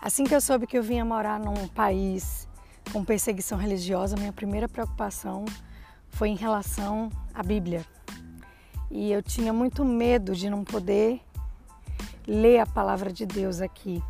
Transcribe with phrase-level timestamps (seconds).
[0.00, 2.48] Assim que eu soube que eu vinha morar num país
[2.92, 5.44] com perseguição religiosa, minha primeira preocupação
[6.08, 7.84] foi em relação à Bíblia.
[8.90, 11.20] E eu tinha muito medo de não poder
[12.26, 14.02] ler a palavra de Deus aqui.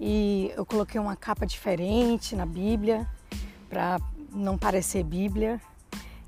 [0.00, 3.06] E eu coloquei uma capa diferente na Bíblia
[3.68, 3.98] para
[4.32, 5.60] não parecer Bíblia.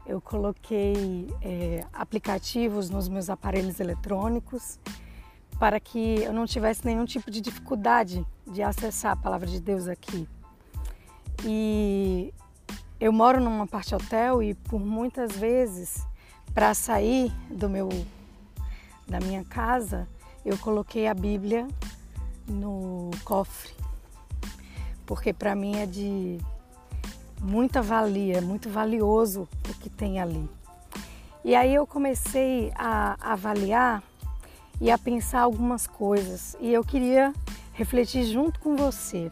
[0.04, 4.78] Eu coloquei é, aplicativos nos meus aparelhos eletrônicos
[5.60, 9.86] para que eu não tivesse nenhum tipo de dificuldade de acessar a palavra de Deus
[9.86, 10.26] aqui.
[11.44, 12.32] E
[12.98, 16.02] eu moro numa parte hotel e por muitas vezes
[16.54, 17.90] para sair do meu
[19.06, 20.08] da minha casa,
[20.46, 21.68] eu coloquei a Bíblia
[22.48, 23.74] no cofre.
[25.04, 26.38] Porque para mim é de
[27.38, 30.48] muita valia, é muito valioso o que tem ali.
[31.44, 34.02] E aí eu comecei a avaliar
[34.80, 36.56] e a pensar algumas coisas.
[36.60, 37.32] E eu queria
[37.72, 39.30] refletir junto com você.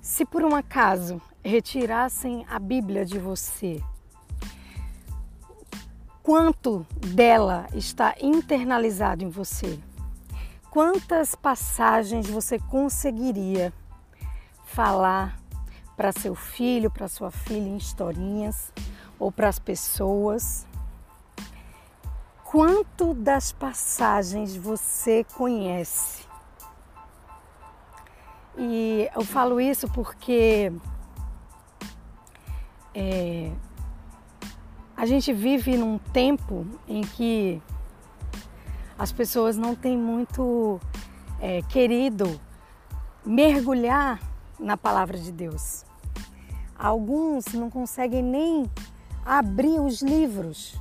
[0.00, 3.82] Se por um acaso retirassem a Bíblia de você,
[6.22, 9.78] quanto dela está internalizado em você?
[10.70, 13.72] Quantas passagens você conseguiria
[14.64, 15.38] falar
[15.96, 18.72] para seu filho, para sua filha em historinhas
[19.18, 20.66] ou para as pessoas?
[22.52, 26.26] Quanto das passagens você conhece?
[28.58, 30.70] E eu falo isso porque
[32.94, 33.50] é,
[34.94, 37.62] a gente vive num tempo em que
[38.98, 40.78] as pessoas não têm muito
[41.40, 42.38] é, querido
[43.24, 44.20] mergulhar
[44.60, 45.86] na palavra de Deus.
[46.78, 48.70] Alguns não conseguem nem
[49.24, 50.78] abrir os livros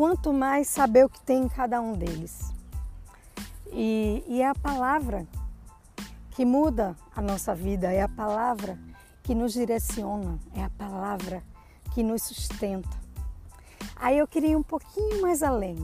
[0.00, 2.54] quanto mais saber o que tem em cada um deles.
[3.70, 5.26] E, e é a palavra
[6.30, 8.78] que muda a nossa vida, é a palavra
[9.22, 11.42] que nos direciona, é a palavra
[11.92, 12.88] que nos sustenta.
[13.94, 15.76] Aí eu queria ir um pouquinho mais além.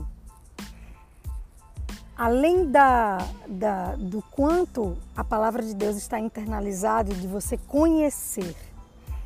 [2.17, 8.55] Além da, da, do quanto a palavra de Deus está internalizada, de você conhecer,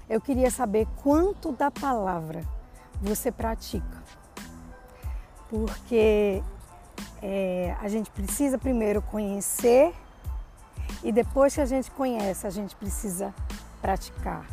[0.10, 2.44] eu queria saber quanto da palavra
[3.02, 4.02] você pratica
[5.52, 6.42] porque
[7.22, 9.94] é, a gente precisa primeiro conhecer
[11.04, 13.36] e depois que a gente conhece, a gente precisa
[13.82, 14.46] praticar.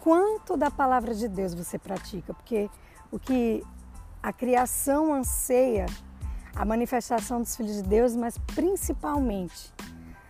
[0.00, 2.32] Quanto da palavra de Deus você pratica?
[2.32, 2.70] Porque
[3.10, 3.64] o que
[4.22, 5.86] a criação anseia,
[6.54, 9.74] a manifestação dos filhos de Deus, mas principalmente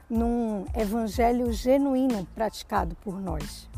[0.09, 3.69] num evangelho genuíno praticado por nós.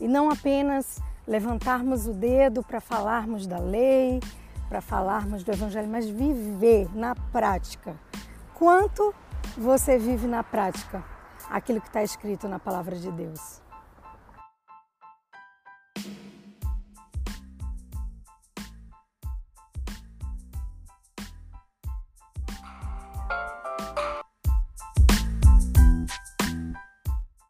[0.00, 4.20] E não apenas levantarmos o dedo para falarmos da lei,
[4.68, 7.94] para falarmos do Evangelho, mas viver na prática.
[8.54, 9.14] Quanto
[9.56, 11.04] você vive na prática
[11.50, 13.65] aquilo que está escrito na palavra de Deus?